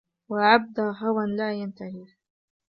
وَعَبْدَ 0.29 0.79
هَوًى 0.79 1.27
لَا 1.35 1.53
يَنْتَهِي 1.53 2.05